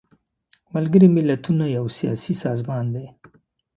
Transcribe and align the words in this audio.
ملګري 0.73 1.07
ملتونه 1.17 1.63
یو 1.77 1.85
سیاسي 1.97 2.33
سازمان 2.43 2.85
دی. 2.95 3.05